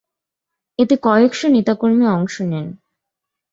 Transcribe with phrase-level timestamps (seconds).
[0.79, 2.67] এতে কয়েক শ নেতা কর্মী অংশ নেন।